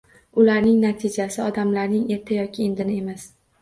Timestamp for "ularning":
0.43-0.79